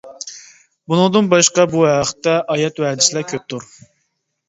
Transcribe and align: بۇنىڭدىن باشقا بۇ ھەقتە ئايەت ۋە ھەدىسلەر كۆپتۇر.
بۇنىڭدىن 0.93 1.27
باشقا 1.35 1.67
بۇ 1.75 1.85
ھەقتە 1.91 2.37
ئايەت 2.57 2.85
ۋە 2.85 2.91
ھەدىسلەر 2.97 3.33
كۆپتۇر. 3.37 3.73